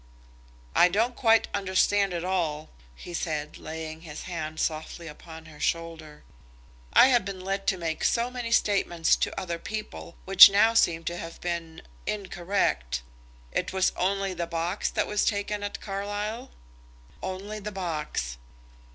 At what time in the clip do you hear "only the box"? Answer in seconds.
13.95-14.89, 17.21-18.39